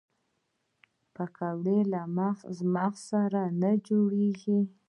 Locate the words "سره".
3.09-3.41